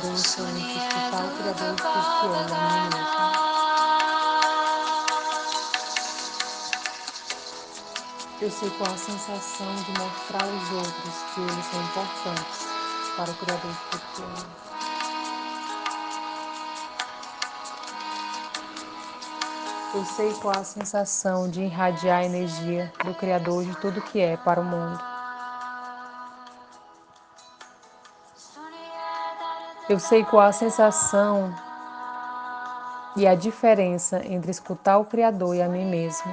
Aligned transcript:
que 0.00 0.78
é. 0.78 0.92
Eu 8.40 8.50
sei 8.50 8.70
qual 8.70 8.92
a 8.92 8.96
sensação 8.96 9.74
de 9.76 9.90
mostrar 9.92 10.42
aos 10.42 10.70
outros 10.72 11.14
que 11.34 11.40
eles 11.40 11.66
são 11.66 11.80
importantes 11.82 12.66
para 13.16 13.30
o 13.30 13.34
Criador 13.34 13.70
é. 14.18 14.62
Eu 19.94 20.04
sei 20.06 20.32
qual 20.40 20.58
a 20.58 20.64
sensação 20.64 21.50
de 21.50 21.64
irradiar 21.64 22.20
a 22.20 22.24
energia 22.24 22.90
do 23.04 23.14
Criador 23.14 23.64
de 23.64 23.76
tudo 23.76 24.00
que 24.00 24.18
é 24.20 24.38
para 24.38 24.60
o 24.60 24.64
mundo. 24.64 25.11
Eu 29.92 30.00
sei 30.00 30.24
qual 30.24 30.46
a 30.46 30.52
sensação 30.52 31.54
e 33.14 33.26
a 33.26 33.34
diferença 33.34 34.26
entre 34.26 34.50
escutar 34.50 34.96
o 34.96 35.04
Criador 35.04 35.54
e 35.54 35.60
a 35.60 35.68
mim 35.68 35.84
mesmo. 35.84 36.32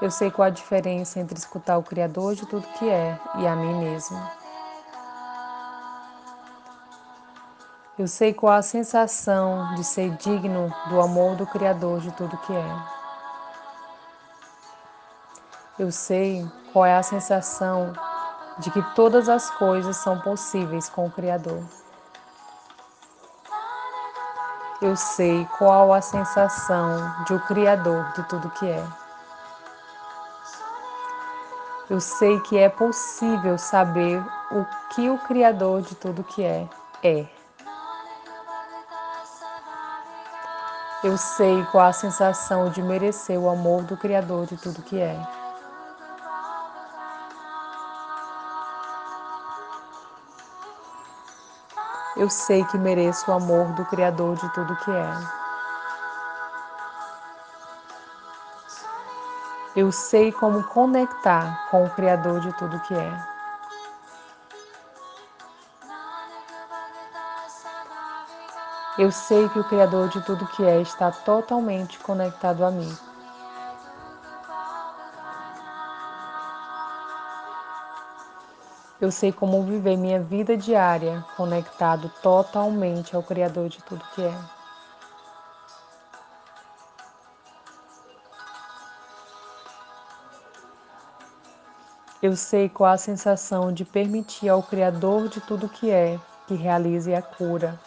Eu 0.00 0.10
sei 0.10 0.32
qual 0.32 0.46
a 0.46 0.50
diferença 0.50 1.20
entre 1.20 1.38
escutar 1.38 1.78
o 1.78 1.82
Criador 1.84 2.34
de 2.34 2.44
tudo 2.44 2.66
que 2.76 2.90
é 2.90 3.16
e 3.36 3.46
a 3.46 3.54
mim 3.54 3.72
mesmo. 3.84 4.20
Eu 7.96 8.08
sei 8.08 8.34
qual 8.34 8.54
a 8.54 8.62
sensação 8.62 9.76
de 9.76 9.84
ser 9.84 10.10
digno 10.16 10.74
do 10.88 11.00
amor 11.00 11.36
do 11.36 11.46
Criador 11.46 12.00
de 12.00 12.10
tudo 12.10 12.36
que 12.38 12.52
é. 12.52 12.76
Eu 15.78 15.92
sei 15.92 16.44
qual 16.72 16.84
é 16.84 16.96
a 16.96 17.02
sensação 17.04 17.92
de 18.58 18.70
que 18.70 18.82
todas 18.94 19.28
as 19.28 19.50
coisas 19.50 19.96
são 19.96 20.18
possíveis 20.20 20.88
com 20.88 21.06
o 21.06 21.10
Criador. 21.10 21.62
Eu 24.80 24.96
sei 24.96 25.46
qual 25.58 25.92
a 25.92 26.00
sensação 26.00 27.24
de 27.26 27.34
o 27.34 27.40
Criador 27.46 28.12
de 28.12 28.22
tudo 28.24 28.50
que 28.50 28.66
é. 28.66 28.84
Eu 31.88 32.00
sei 32.00 32.40
que 32.40 32.58
é 32.58 32.68
possível 32.68 33.56
saber 33.58 34.24
o 34.50 34.64
que 34.94 35.08
o 35.08 35.18
Criador 35.18 35.82
de 35.82 35.94
tudo 35.94 36.24
que 36.24 36.42
é 36.42 36.68
é. 37.02 37.26
Eu 41.04 41.18
sei 41.18 41.64
qual 41.72 41.86
a 41.86 41.92
sensação 41.92 42.70
de 42.70 42.80
merecer 42.80 43.38
o 43.38 43.48
amor 43.48 43.82
do 43.82 43.96
Criador 43.96 44.46
de 44.46 44.56
tudo 44.56 44.82
que 44.82 45.00
é. 45.00 45.41
Eu 52.14 52.28
sei 52.28 52.62
que 52.66 52.76
mereço 52.76 53.30
o 53.30 53.34
amor 53.34 53.72
do 53.72 53.86
Criador 53.86 54.36
de 54.36 54.48
tudo 54.52 54.76
que 54.76 54.90
é. 54.90 55.42
Eu 59.74 59.90
sei 59.90 60.30
como 60.30 60.62
conectar 60.64 61.70
com 61.70 61.84
o 61.84 61.90
Criador 61.90 62.40
de 62.40 62.52
tudo 62.58 62.78
que 62.80 62.94
é. 62.94 63.32
Eu 68.98 69.10
sei 69.10 69.48
que 69.48 69.58
o 69.58 69.64
Criador 69.64 70.08
de 70.08 70.20
tudo 70.20 70.46
que 70.48 70.62
é 70.62 70.82
está 70.82 71.10
totalmente 71.10 71.98
conectado 72.00 72.62
a 72.62 72.70
mim. 72.70 72.94
Eu 79.02 79.10
sei 79.10 79.32
como 79.32 79.64
viver 79.64 79.96
minha 79.96 80.20
vida 80.22 80.56
diária 80.56 81.24
conectado 81.36 82.08
totalmente 82.22 83.16
ao 83.16 83.22
Criador 83.24 83.68
de 83.68 83.82
tudo 83.82 84.04
que 84.14 84.22
é. 84.22 84.38
Eu 92.22 92.36
sei 92.36 92.68
qual 92.68 92.92
a 92.92 92.96
sensação 92.96 93.72
de 93.72 93.84
permitir 93.84 94.48
ao 94.48 94.62
Criador 94.62 95.26
de 95.26 95.40
tudo 95.40 95.68
que 95.68 95.90
é 95.90 96.16
que 96.46 96.54
realize 96.54 97.12
a 97.12 97.20
cura. 97.20 97.80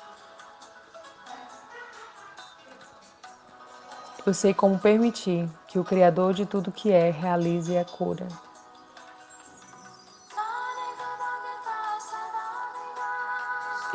Eu 4.25 4.33
sei 4.33 4.53
como 4.53 4.77
permitir 4.77 5.47
que 5.65 5.79
o 5.79 5.83
Criador 5.85 6.33
de 6.33 6.45
tudo 6.45 6.73
que 6.73 6.91
é 6.91 7.09
realize 7.09 7.77
a 7.77 7.85
cura. 7.85 8.27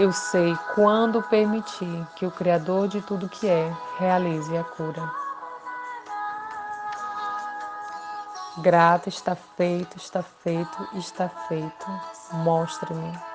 Eu 0.00 0.14
sei 0.14 0.56
quando 0.74 1.22
permitir 1.24 2.06
que 2.16 2.24
o 2.24 2.30
Criador 2.30 2.88
de 2.88 3.02
tudo 3.02 3.28
que 3.28 3.46
é 3.46 3.70
realize 3.98 4.56
a 4.56 4.64
cura. 4.64 5.12
Grata, 8.62 9.10
está 9.10 9.36
feito, 9.36 9.98
está 9.98 10.22
feito, 10.22 10.88
está 10.94 11.28
feito. 11.28 11.86
Mostre-me. 12.32 13.29